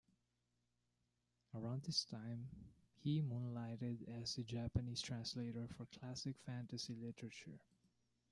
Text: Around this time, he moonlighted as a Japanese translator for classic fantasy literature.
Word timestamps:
Around 1.53 1.83
this 1.83 2.05
time, 2.05 2.47
he 3.03 3.21
moonlighted 3.21 3.97
as 4.19 4.35
a 4.39 4.43
Japanese 4.43 4.99
translator 4.99 5.67
for 5.77 5.85
classic 5.99 6.37
fantasy 6.43 6.95
literature. 6.95 7.59